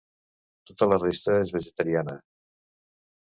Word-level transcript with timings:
Tota 0.69 0.87
la 0.91 0.97
resta 1.03 1.35
és 1.43 1.51
vegetariana. 1.57 2.17